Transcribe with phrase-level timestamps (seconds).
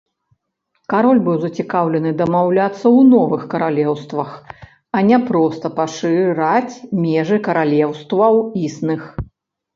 [0.91, 4.33] Кароль быў зацікаўлены дамаўляцца ў новых каралеўствах,
[4.99, 6.73] а не проста пашыраць
[7.05, 9.03] межы каралеўстваў існых.